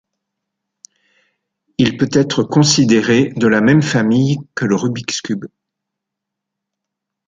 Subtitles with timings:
[1.77, 5.45] Il peut être considéré de la même famille que le Rubik's Cube.